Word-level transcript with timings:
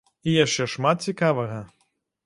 І 0.29 0.31
яшчэ 0.45 0.67
шмат 0.73 1.07
цікавага. 1.09 1.59